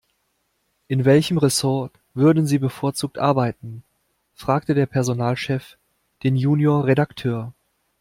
In 0.87 1.05
welchem 1.05 1.37
Ressort 1.37 1.91
würden 2.15 2.47
Sie 2.47 2.57
bevorzugt 2.57 3.19
arbeiten?, 3.19 3.83
fragte 4.33 4.73
der 4.73 4.87
Personalchef 4.87 5.77
den 6.23 6.35
Junior-Redakteur. 6.35 7.53